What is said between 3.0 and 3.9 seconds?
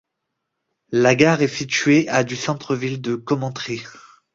de Commentry.